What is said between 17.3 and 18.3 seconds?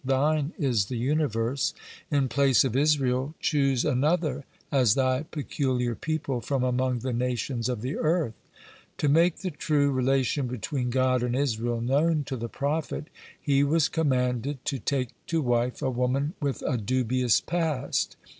past.